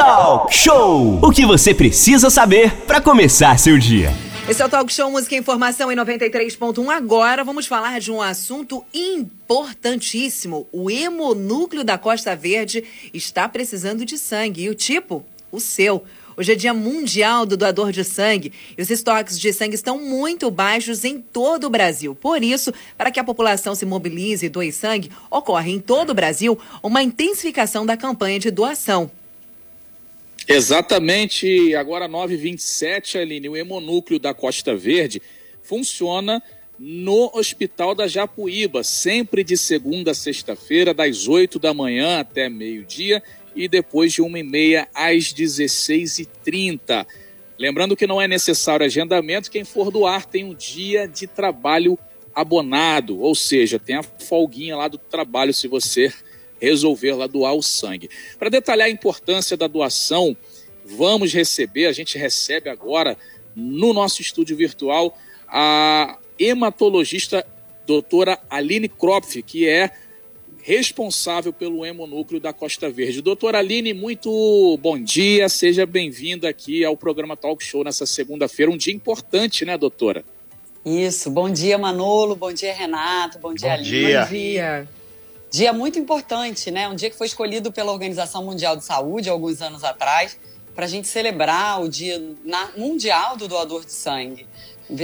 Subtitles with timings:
[0.00, 1.18] Talk Show!
[1.22, 4.10] O que você precisa saber para começar seu dia.
[4.48, 6.88] Esse é o Talk Show Música e Informação em 93.1.
[6.88, 10.66] Agora vamos falar de um assunto importantíssimo.
[10.72, 12.82] O hemonúcleo da Costa Verde
[13.12, 14.62] está precisando de sangue.
[14.62, 15.22] E o tipo?
[15.52, 16.02] O seu.
[16.34, 20.50] Hoje é dia mundial do doador de sangue e os estoques de sangue estão muito
[20.50, 22.14] baixos em todo o Brasil.
[22.14, 26.14] Por isso, para que a população se mobilize e doe sangue, ocorre em todo o
[26.14, 29.10] Brasil uma intensificação da campanha de doação.
[30.52, 35.22] Exatamente, agora 9h27, Aline, o hemonúcleo da Costa Verde
[35.62, 36.42] funciona
[36.76, 43.22] no Hospital da Japuíba, sempre de segunda a sexta-feira, das 8 da manhã até meio-dia
[43.54, 47.06] e depois de 1h30 às 16h30.
[47.56, 51.96] Lembrando que não é necessário agendamento, quem for doar tem um dia de trabalho
[52.34, 56.12] abonado, ou seja, tem a folguinha lá do trabalho se você
[56.60, 58.10] resolver lá doar o sangue.
[58.38, 60.36] Para detalhar a importância da doação,
[60.84, 63.16] vamos receber, a gente recebe agora
[63.56, 65.16] no nosso estúdio virtual
[65.48, 67.44] a hematologista
[67.86, 69.90] doutora Aline Kropf, que é
[70.62, 73.22] responsável pelo hemonúcleo da Costa Verde.
[73.22, 78.76] Doutora Aline, muito bom dia, seja bem-vinda aqui ao programa Talk Show nessa segunda-feira, um
[78.76, 80.24] dia importante, né, doutora?
[80.84, 83.90] Isso, bom dia Manolo, bom dia Renato, bom dia bom Aline.
[83.90, 84.22] Dia.
[84.22, 84.88] Bom dia.
[85.50, 86.88] Dia muito importante, né?
[86.88, 90.38] Um dia que foi escolhido pela Organização Mundial de Saúde alguns anos atrás
[90.76, 92.22] para a gente celebrar o Dia
[92.76, 94.46] Mundial do Doador de Sangue.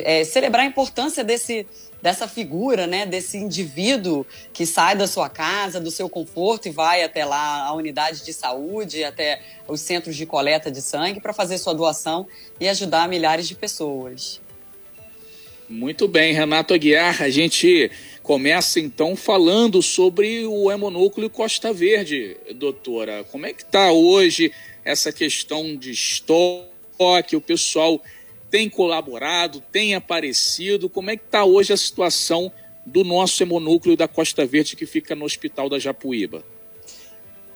[0.04, 1.66] É, celebrar a importância desse,
[2.00, 7.02] dessa figura, né, desse indivíduo que sai da sua casa, do seu conforto e vai
[7.02, 11.58] até lá a unidade de saúde, até os centros de coleta de sangue para fazer
[11.58, 12.26] sua doação
[12.60, 14.40] e ajudar milhares de pessoas.
[15.68, 17.90] Muito bem, Renato Aguiar, a gente
[18.26, 23.22] começa então falando sobre o hemonúcleo Costa Verde, doutora.
[23.30, 24.50] Como é que está hoje
[24.84, 27.36] essa questão de estoque?
[27.36, 28.02] O pessoal
[28.50, 30.88] tem colaborado, tem aparecido?
[30.88, 32.50] Como é que está hoje a situação
[32.84, 36.42] do nosso hemonúcleo da Costa Verde que fica no Hospital da Japuíba?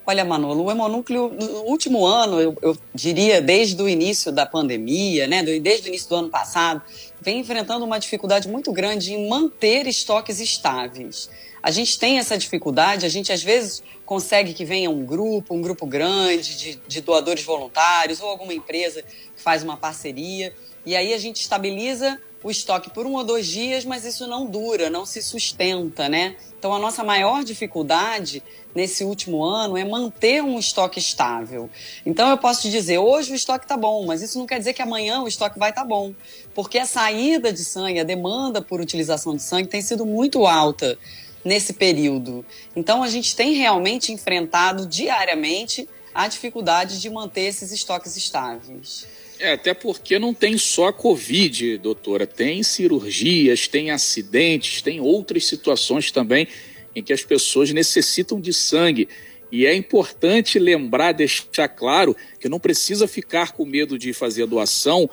[0.06, 5.26] Olha, Manolo, o hemonúcleo, no último ano, eu, eu diria desde o início da pandemia,
[5.26, 6.80] né, desde o início do ano passado,
[7.20, 11.28] vem enfrentando uma dificuldade muito grande em manter estoques estáveis.
[11.62, 15.60] A gente tem essa dificuldade, a gente às vezes consegue que venha um grupo, um
[15.60, 20.54] grupo grande de, de doadores voluntários ou alguma empresa que faz uma parceria,
[20.86, 24.46] e aí a gente estabiliza o estoque por um ou dois dias, mas isso não
[24.46, 26.36] dura, não se sustenta, né?
[26.58, 28.42] Então a nossa maior dificuldade
[28.74, 31.68] nesse último ano é manter um estoque estável.
[32.04, 34.72] Então eu posso te dizer, hoje o estoque está bom, mas isso não quer dizer
[34.72, 36.14] que amanhã o estoque vai estar tá bom,
[36.54, 40.98] porque a saída de sangue, a demanda por utilização de sangue tem sido muito alta
[41.44, 42.44] nesse período.
[42.74, 49.06] Então a gente tem realmente enfrentado diariamente a dificuldade de manter esses estoques estáveis.
[49.40, 52.26] É, até porque não tem só a Covid, doutora.
[52.26, 56.46] Tem cirurgias, tem acidentes, tem outras situações também
[56.94, 59.08] em que as pessoas necessitam de sangue.
[59.50, 65.08] E é importante lembrar, deixar claro, que não precisa ficar com medo de fazer doação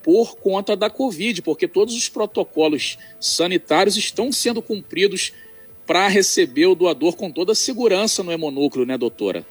[0.00, 5.32] por conta da Covid, porque todos os protocolos sanitários estão sendo cumpridos
[5.84, 9.44] para receber o doador com toda a segurança no hemonúcleo, né, doutora?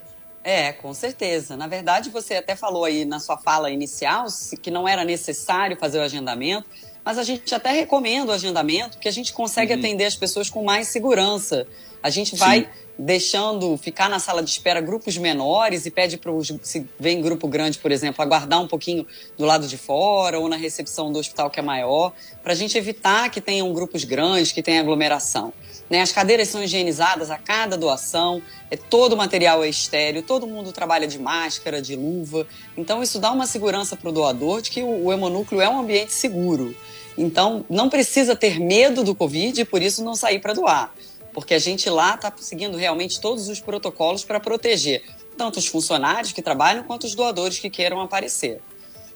[0.44, 1.56] É, com certeza.
[1.56, 4.26] Na verdade, você até falou aí na sua fala inicial
[4.62, 6.68] que não era necessário fazer o agendamento,
[7.04, 9.80] mas a gente até recomenda o agendamento, que a gente consegue uhum.
[9.80, 11.68] atender as pessoas com mais segurança.
[12.04, 12.68] A gente vai Sim.
[12.98, 17.48] deixando ficar na sala de espera grupos menores e pede para os, se vem grupo
[17.48, 19.06] grande, por exemplo, aguardar um pouquinho
[19.38, 22.78] do lado de fora ou na recepção do hospital que é maior, para a gente
[22.78, 25.54] evitar que tenham grupos grandes, que tenha aglomeração.
[25.92, 26.02] Né?
[26.02, 28.42] As cadeiras são higienizadas a cada doação,
[28.72, 32.48] é, todo o material é estéreo, todo mundo trabalha de máscara, de luva.
[32.78, 35.82] Então, isso dá uma segurança para o doador de que o, o hemonúcleo é um
[35.82, 36.74] ambiente seguro.
[37.18, 40.94] Então, não precisa ter medo do Covid e por isso não sair para doar.
[41.34, 45.04] Porque a gente lá está seguindo realmente todos os protocolos para proteger
[45.38, 48.62] tanto os funcionários que trabalham quanto os doadores que queiram aparecer.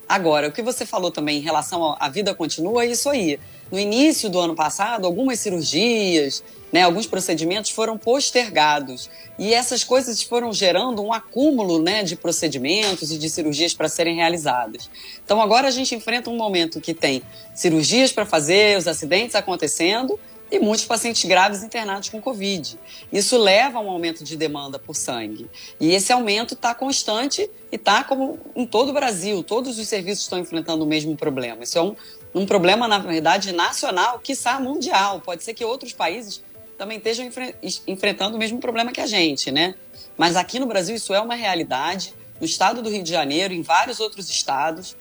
[0.07, 3.39] Agora, o que você falou também em relação à vida continua, é isso aí.
[3.71, 9.09] No início do ano passado, algumas cirurgias, né, alguns procedimentos foram postergados.
[9.39, 14.15] E essas coisas foram gerando um acúmulo né, de procedimentos e de cirurgias para serem
[14.15, 14.89] realizadas.
[15.23, 17.23] Então agora a gente enfrenta um momento que tem
[17.55, 20.19] cirurgias para fazer, os acidentes acontecendo
[20.51, 22.77] e muitos pacientes graves internados com Covid.
[23.11, 25.49] Isso leva a um aumento de demanda por sangue.
[25.79, 29.43] E esse aumento está constante e está como em todo o Brasil.
[29.43, 31.63] Todos os serviços estão enfrentando o mesmo problema.
[31.63, 31.95] Isso é um,
[32.33, 35.19] um problema, na verdade, nacional, quiçá mundial.
[35.21, 36.43] Pode ser que outros países
[36.77, 37.55] também estejam enfre
[37.87, 39.75] enfrentando o mesmo problema que a gente, né?
[40.17, 42.13] Mas aqui no Brasil isso é uma realidade.
[42.39, 44.95] no estado do Rio de Janeiro, em vários outros estados.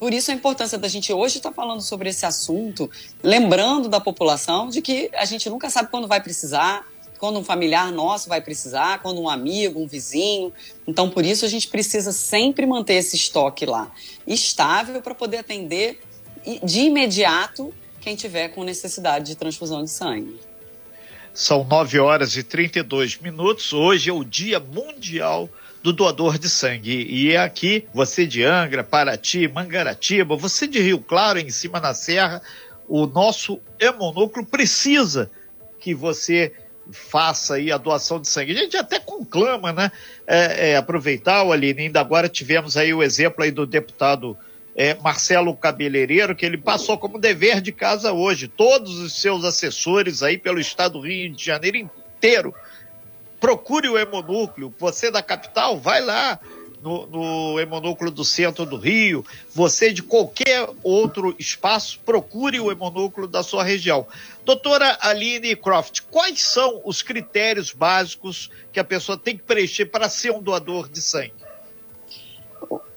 [0.00, 2.90] Por isso a importância da gente hoje estar falando sobre esse assunto,
[3.22, 6.86] lembrando da população de que a gente nunca sabe quando vai precisar,
[7.18, 10.50] quando um familiar nosso vai precisar, quando um amigo, um vizinho.
[10.86, 13.92] Então, por isso a gente precisa sempre manter esse estoque lá
[14.26, 16.00] estável para poder atender
[16.64, 17.70] de imediato
[18.00, 20.40] quem tiver com necessidade de transfusão de sangue.
[21.34, 23.74] São 9 horas e 32 minutos.
[23.74, 25.46] Hoje é o Dia Mundial
[25.82, 27.06] do doador de sangue.
[27.08, 31.94] E é aqui, você de Angra, Paraty, Mangaratiba, você de Rio Claro, em cima na
[31.94, 32.42] serra,
[32.88, 35.30] o nosso hemonúcleo precisa
[35.78, 36.52] que você
[36.90, 38.52] faça aí a doação de sangue.
[38.52, 39.92] A gente até conclama, né?
[40.26, 44.36] É, é, aproveitar, Aline, ainda agora tivemos aí o exemplo aí do deputado
[44.74, 48.48] é, Marcelo Cabeleireiro, que ele passou como dever de casa hoje.
[48.48, 52.54] Todos os seus assessores aí pelo estado do Rio de Janeiro inteiro
[53.40, 54.72] procure o hemonúcleo.
[54.78, 56.38] Você da capital, vai lá
[56.82, 59.24] no, no hemonúcleo do centro do Rio.
[59.54, 64.06] Você de qualquer outro espaço, procure o hemonúcleo da sua região.
[64.44, 70.08] Doutora Aline Croft, quais são os critérios básicos que a pessoa tem que preencher para
[70.08, 71.32] ser um doador de sangue?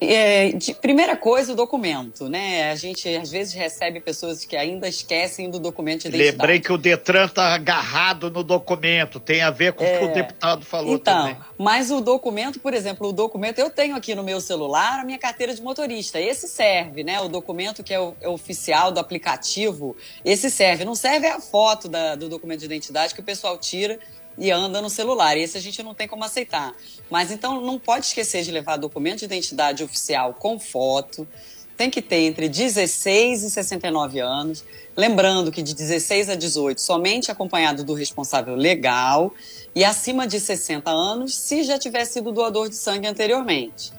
[0.09, 2.71] É, de, primeira coisa, o documento, né?
[2.71, 6.37] A gente às vezes recebe pessoas que ainda esquecem do documento de identidade.
[6.37, 10.09] Lembrei que o Detran está agarrado no documento, tem a ver com o que o
[10.09, 11.37] é, deputado falou então, também.
[11.57, 15.19] Mas o documento, por exemplo, o documento, eu tenho aqui no meu celular a minha
[15.19, 16.19] carteira de motorista.
[16.19, 17.21] Esse serve, né?
[17.21, 19.95] O documento que é, o, é oficial do aplicativo,
[20.25, 20.85] esse serve.
[20.85, 23.99] Não serve a foto da, do documento de identidade que o pessoal tira
[24.37, 25.37] e anda no celular.
[25.37, 26.75] Esse a gente não tem como aceitar.
[27.09, 31.27] Mas então não pode esquecer de levar documento de identidade oficial com foto.
[31.75, 34.63] Tem que ter entre 16 e 69 anos.
[34.95, 39.33] Lembrando que de 16 a 18, somente acompanhado do responsável legal.
[39.73, 43.91] E acima de 60 anos, se já tiver sido doador de sangue anteriormente.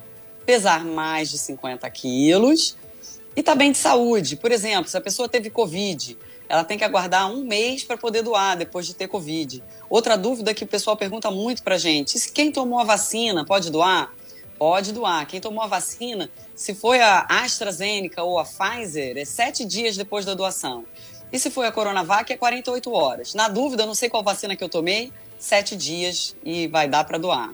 [0.46, 2.76] Pesar mais de 50 quilos.
[3.36, 4.36] E tá bem de saúde.
[4.36, 6.16] Por exemplo, se a pessoa teve Covid,
[6.48, 9.62] ela tem que aguardar um mês para poder doar depois de ter Covid.
[9.88, 14.12] Outra dúvida que o pessoal pergunta muito para gente: quem tomou a vacina pode doar?
[14.58, 15.26] Pode doar.
[15.26, 20.24] Quem tomou a vacina, se foi a AstraZeneca ou a Pfizer, é sete dias depois
[20.24, 20.84] da doação.
[21.32, 23.34] E se foi a Coronavac, é 48 horas.
[23.34, 27.18] Na dúvida, não sei qual vacina que eu tomei, sete dias e vai dar para
[27.18, 27.52] doar.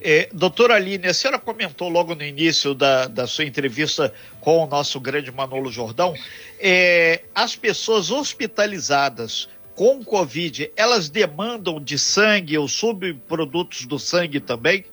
[0.00, 4.66] É, doutora Aline, a senhora comentou logo no início da, da sua entrevista com o
[4.66, 6.14] nosso grande Manolo Jordão,
[6.58, 14.84] é, as pessoas hospitalizadas com Covid, elas demandam de sangue ou subprodutos do sangue também?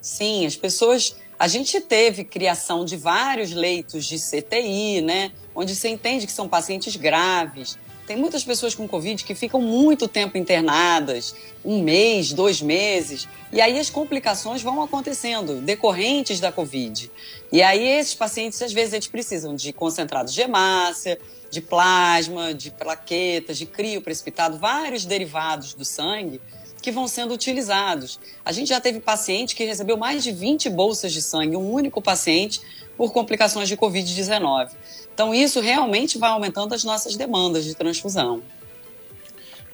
[0.00, 1.16] Sim, as pessoas.
[1.38, 5.32] A gente teve criação de vários leitos de CTI, né?
[5.54, 7.78] Onde você entende que são pacientes graves.
[8.06, 11.34] Tem muitas pessoas com Covid que ficam muito tempo internadas,
[11.64, 17.10] um mês, dois meses, e aí as complicações vão acontecendo, decorrentes da Covid.
[17.52, 21.18] E aí esses pacientes, às vezes, eles precisam de concentrados de hemácia,
[21.48, 26.40] de plasma, de plaquetas, de crio precipitado, vários derivados do sangue
[26.82, 28.18] que vão sendo utilizados.
[28.44, 32.02] A gente já teve paciente que recebeu mais de 20 bolsas de sangue, um único
[32.02, 32.60] paciente,
[32.96, 34.70] por complicações de Covid-19.
[35.14, 38.42] Então, isso realmente vai aumentando as nossas demandas de transfusão.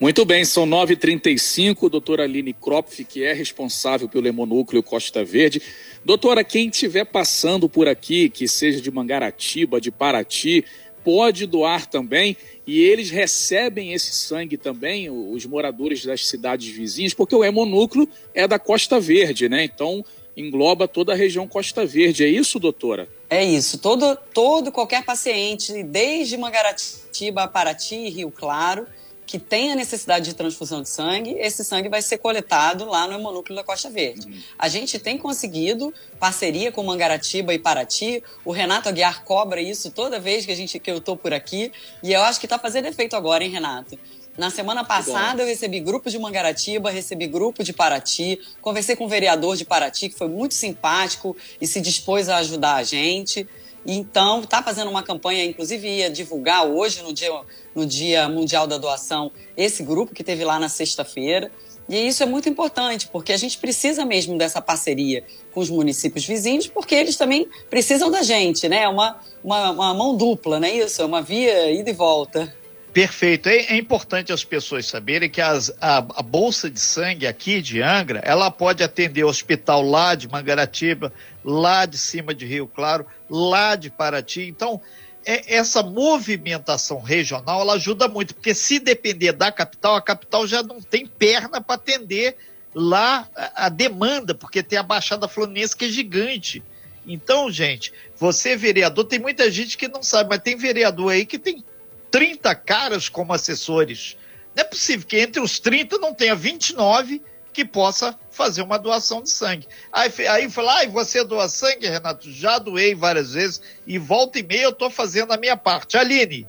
[0.00, 5.60] Muito bem, são 9h35, doutora Aline Kropf, que é responsável pelo hemonúcleo Costa Verde.
[6.04, 10.64] Doutora, quem estiver passando por aqui, que seja de Mangaratiba, de Paraty,
[11.02, 17.34] pode doar também e eles recebem esse sangue também, os moradores das cidades vizinhas, porque
[17.34, 19.64] o hemonúcleo é da Costa Verde, né?
[19.64, 20.04] Então
[20.36, 22.22] engloba toda a região Costa Verde.
[22.22, 23.08] É isso, doutora?
[23.30, 23.78] É isso.
[23.78, 28.86] Todo, todo qualquer paciente, desde Mangaratiba a Paraty, Rio Claro,
[29.26, 33.54] que tenha necessidade de transfusão de sangue, esse sangue vai ser coletado lá no hemonúcleo
[33.54, 34.26] da Costa Verde.
[34.26, 34.40] Uhum.
[34.58, 38.22] A gente tem conseguido parceria com Mangaratiba e Paraty.
[38.42, 41.70] O Renato Aguiar cobra isso toda vez que, a gente, que eu estou por aqui.
[42.02, 43.98] E eu acho que está fazendo efeito agora, hein, Renato?
[44.38, 49.08] Na semana passada eu recebi grupo de Mangaratiba, recebi grupo de Paraty, conversei com o
[49.08, 53.48] vereador de Paraty, que foi muito simpático e se dispôs a ajudar a gente.
[53.84, 57.32] Então, está fazendo uma campanha, inclusive ia divulgar hoje, no dia,
[57.74, 61.50] no dia Mundial da Doação, esse grupo que teve lá na sexta-feira.
[61.88, 66.24] E isso é muito importante, porque a gente precisa mesmo dessa parceria com os municípios
[66.24, 68.82] vizinhos, porque eles também precisam da gente, né?
[68.82, 71.02] É uma, uma, uma mão dupla, não é isso?
[71.02, 72.54] É uma via ida e volta.
[72.98, 73.48] Perfeito.
[73.48, 77.80] É, é, importante as pessoas saberem que as, a, a, bolsa de sangue aqui de
[77.80, 81.12] Angra, ela pode atender o hospital lá de Mangaratiba,
[81.44, 84.48] lá de cima de Rio Claro, lá de Paraty.
[84.48, 84.80] Então,
[85.24, 90.60] é, essa movimentação regional ela ajuda muito, porque se depender da capital, a capital já
[90.64, 92.34] não tem perna para atender
[92.74, 96.64] lá a demanda, porque tem a Baixada Fluminense que é gigante.
[97.06, 101.38] Então, gente, você vereador, tem muita gente que não sabe, mas tem vereador aí que
[101.38, 101.62] tem
[102.10, 104.16] 30 caras como assessores.
[104.54, 107.22] Não é possível que entre os 30 não tenha 29
[107.52, 109.66] que possa fazer uma doação de sangue.
[109.92, 112.30] Aí, aí fala, ah, você doa sangue, Renato?
[112.30, 115.96] Já doei várias vezes e volta e meia eu estou fazendo a minha parte.
[115.96, 116.46] Aline,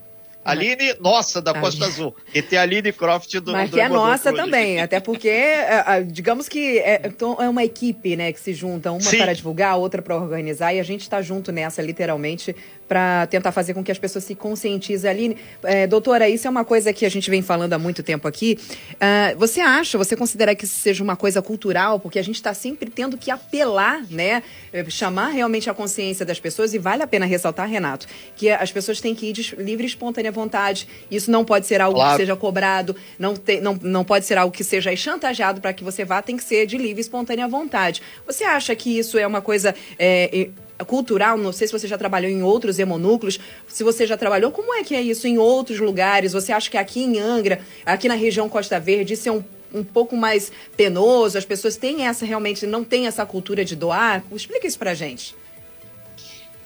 [0.50, 2.16] Aline, nossa, da Costa Azul.
[2.34, 5.84] E tem a Aline Croft do Mas do que é nossa também, até porque, é,
[5.88, 9.18] é, digamos que é, então, é, uma equipe, né, que se junta, uma Sim.
[9.18, 12.56] para divulgar, outra para organizar, e a gente está junto nessa, literalmente,
[12.90, 15.10] para tentar fazer com que as pessoas se conscientizem.
[15.10, 18.28] Aline, é, doutora, isso é uma coisa que a gente vem falando há muito tempo
[18.28, 18.58] aqui.
[18.96, 22.00] Uh, você acha, você considera que isso seja uma coisa cultural?
[22.00, 24.42] Porque a gente está sempre tendo que apelar, né?
[24.88, 26.74] Chamar realmente a consciência das pessoas.
[26.74, 30.32] E vale a pena ressaltar, Renato, que as pessoas têm que ir livre e espontânea
[30.40, 30.88] vontade.
[31.12, 32.12] Isso não pode ser algo claro.
[32.12, 35.84] que seja cobrado, não, te, não, não pode ser algo que seja chantageado para que
[35.84, 38.02] você vá, tem que ser de livre e espontânea vontade.
[38.26, 39.76] Você acha que isso é uma coisa.
[39.98, 40.50] É,
[40.86, 44.74] cultural, não sei se você já trabalhou em outros hemonúcleos, se você já trabalhou, como
[44.74, 46.32] é que é isso em outros lugares?
[46.32, 49.44] Você acha que aqui em Angra, aqui na região Costa Verde, isso é um,
[49.74, 51.38] um pouco mais penoso?
[51.38, 54.24] As pessoas têm essa, realmente, não têm essa cultura de doar?
[54.32, 55.36] Explica isso pra gente.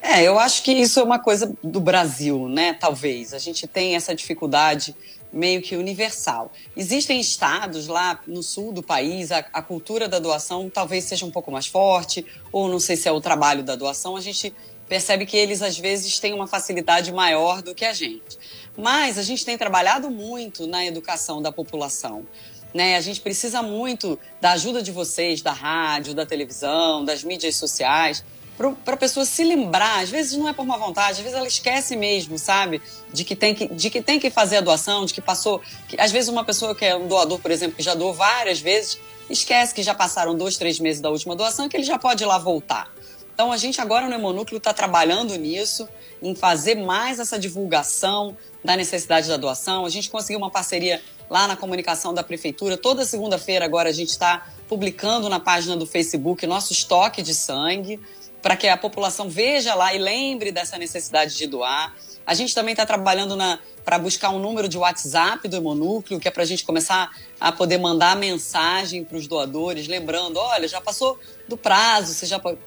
[0.06, 2.74] É, eu acho que isso é uma coisa do Brasil, né?
[2.74, 3.34] Talvez.
[3.34, 4.94] A gente tem essa dificuldade
[5.32, 6.52] meio que universal.
[6.76, 11.32] Existem estados lá no sul do país, a, a, cultura da doação talvez seja um
[11.32, 14.54] pouco mais forte, ou não sei se é o trabalho da doação, a gente
[14.90, 18.38] percebe que eles às vezes têm uma facilidade maior do que a gente.
[18.78, 22.28] Mas a gente tem trabalhado muito na educação da população.
[22.74, 22.98] Né?
[22.98, 28.24] A gente precisa muito da ajuda de vocês, da rádio, da televisão, das mídias sociais,
[28.58, 31.48] para a pessoa se lembrar, às vezes não é por má vontade, às vezes ela
[31.48, 32.82] esquece mesmo, sabe?
[33.12, 35.62] De que tem que, de que, tem que fazer a doação, de que passou.
[35.88, 38.60] Que, às vezes uma pessoa que é um doador, por exemplo, que já doou várias
[38.60, 42.24] vezes, esquece que já passaram dois, três meses da última doação que ele já pode
[42.24, 42.94] ir lá voltar.
[43.34, 45.90] Então a gente agora no Hemonúcleo está trabalhando nisso,
[46.22, 49.86] em fazer mais essa divulgação da necessidade da doação.
[49.86, 52.78] A gente conseguiu uma parceria lá na comunicação da prefeitura.
[52.78, 58.00] Toda segunda-feira agora a gente está publicando na página do Facebook nosso estoque de sangue
[58.44, 61.96] para que a população veja lá e lembre dessa necessidade de doar.
[62.26, 63.38] A gente também está trabalhando
[63.86, 67.10] para buscar um número de WhatsApp do Hemonúcleo, que é para a gente começar
[67.40, 72.38] a poder mandar mensagem para os doadores, lembrando: olha, já passou do prazo, você já
[72.38, 72.58] pode,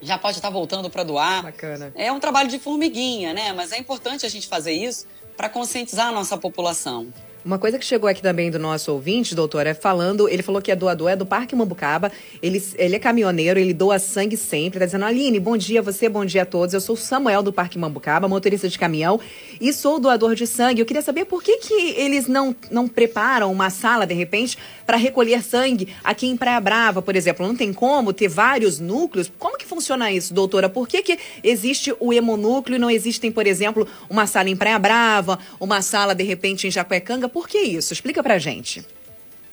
[0.00, 1.42] já pode estar tá voltando para doar.
[1.42, 1.92] Bacana.
[1.94, 3.52] É um trabalho de formiguinha, né?
[3.52, 7.12] Mas é importante a gente fazer isso para conscientizar a nossa população.
[7.46, 10.72] Uma coisa que chegou aqui também do nosso ouvinte, doutor, é falando, ele falou que
[10.72, 12.10] é doador, é do Parque Mambucaba,
[12.42, 16.24] ele, ele é caminhoneiro, ele doa sangue sempre, tá dizendo, Aline, bom dia você, bom
[16.24, 19.20] dia a todos, eu sou o Samuel do Parque Mambucaba, motorista de caminhão,
[19.60, 20.80] e sou doador de sangue.
[20.80, 24.96] Eu queria saber por que, que eles não, não preparam uma sala, de repente, para
[24.96, 27.46] recolher sangue aqui em Praia Brava, por exemplo.
[27.46, 29.30] Não tem como ter vários núcleos?
[29.38, 30.68] Como que funciona isso, doutora?
[30.68, 34.80] Por que, que existe o hemonúcleo e não existem, por exemplo, uma sala em Praia
[34.80, 37.28] Brava, uma sala, de repente, em Jacuecanga?
[37.36, 37.92] Por que isso?
[37.92, 38.82] Explica pra gente.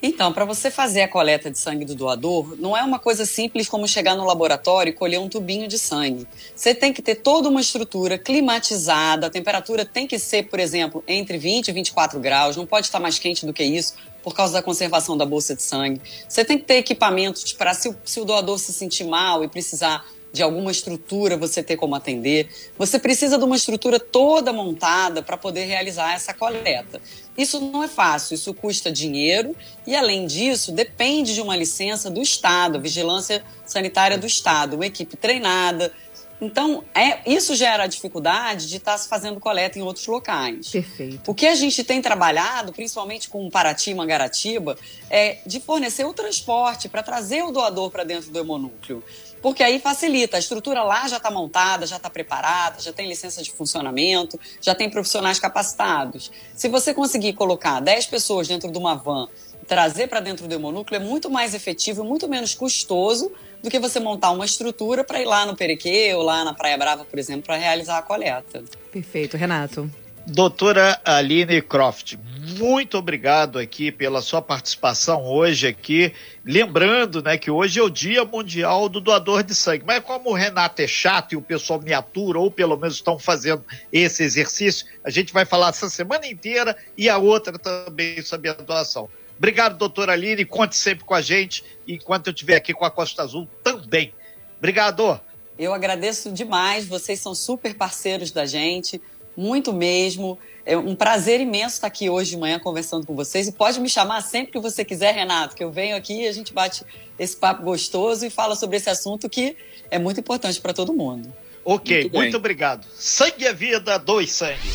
[0.01, 3.67] Então, para você fazer a coleta de sangue do doador, não é uma coisa simples
[3.67, 6.25] como chegar no laboratório e colher um tubinho de sangue.
[6.55, 11.03] Você tem que ter toda uma estrutura climatizada, a temperatura tem que ser, por exemplo,
[11.05, 14.53] entre 20 e 24 graus, não pode estar mais quente do que isso, por causa
[14.53, 15.99] da conservação da bolsa de sangue.
[16.25, 20.05] Você tem que ter equipamentos para, se, se o doador se sentir mal e precisar
[20.33, 22.49] de alguma estrutura você ter como atender.
[22.75, 26.99] Você precisa de uma estrutura toda montada para poder realizar essa coleta.
[27.37, 32.19] Isso não é fácil, isso custa dinheiro e, além disso, depende de uma licença do
[32.19, 35.93] Estado, vigilância sanitária do Estado, uma equipe treinada.
[36.41, 40.69] Então, é, isso gera a dificuldade de estar tá se fazendo coleta em outros locais.
[40.69, 41.31] Perfeito.
[41.31, 44.77] O que a gente tem trabalhado, principalmente com Paraty e Mangaratiba,
[45.09, 49.03] é de fornecer o transporte para trazer o doador para dentro do hemonúcleo
[49.43, 50.37] porque aí facilita.
[50.37, 54.73] A estrutura lá já está montada, já está preparada, já tem licença de funcionamento, já
[54.73, 56.31] tem profissionais capacitados.
[56.55, 59.27] Se você conseguir colocar 10 pessoas dentro de uma van
[59.67, 63.31] trazer para dentro do hemonúcleo, é muito mais efetivo, muito menos custoso
[63.61, 66.77] do que você montar uma estrutura para ir lá no Perequê ou lá na Praia
[66.77, 68.63] Brava, por exemplo, para realizar a coleta.
[68.91, 69.89] Perfeito, Renato.
[70.25, 72.15] Doutora Aline Croft,
[72.57, 76.13] muito obrigado aqui pela sua participação hoje aqui.
[76.45, 79.83] Lembrando, né, que hoje é o Dia Mundial do Doador de Sangue.
[79.85, 83.19] Mas como o Renato é chato e o pessoal me atura, ou pelo menos estão
[83.19, 88.49] fazendo esse exercício, a gente vai falar essa semana inteira e a outra também sobre
[88.49, 89.09] a doação.
[89.37, 90.45] Obrigado, doutora Aline.
[90.45, 94.13] Conte sempre com a gente, enquanto eu estiver aqui com a Costa Azul também.
[94.57, 95.19] Obrigado.
[95.59, 99.01] Eu agradeço demais, vocês são super parceiros da gente
[99.35, 100.37] muito mesmo.
[100.65, 103.47] É um prazer imenso estar aqui hoje de manhã conversando com vocês.
[103.47, 106.31] E pode me chamar sempre que você quiser, Renato, que eu venho aqui e a
[106.31, 106.85] gente bate
[107.19, 109.57] esse papo gostoso e fala sobre esse assunto que
[109.91, 111.33] é muito importante para todo mundo.
[111.65, 112.85] Ok, muito, muito obrigado.
[112.95, 114.69] Sangue é vida, dois sangue.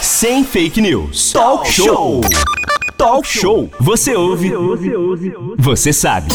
[0.00, 1.32] Sem fake news.
[1.32, 2.20] Talk show.
[2.96, 3.70] Talk show.
[3.80, 4.50] Você ouve.
[4.50, 5.32] Você ouve.
[5.58, 6.28] Você sabe.